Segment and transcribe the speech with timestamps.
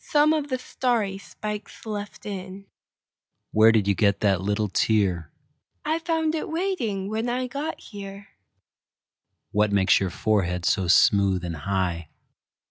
[0.00, 2.68] Some of the starry spikes left in.
[3.50, 8.28] Where did you get that little tear?I found it waiting when I got here.
[9.50, 12.08] What makes your forehead so smooth and high?